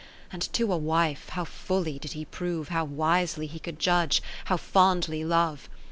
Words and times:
50 0.31 0.33
And 0.33 0.53
to 0.53 0.73
a 0.73 0.77
wife 0.77 1.29
how 1.29 1.45
fully 1.45 1.99
did 1.99 2.13
he 2.13 2.25
prove 2.25 2.69
How 2.69 2.83
wisely 2.83 3.45
he 3.45 3.59
could 3.59 3.77
judge, 3.77 4.23
how 4.45 4.57
fondly 4.57 5.23
love 5.23 5.69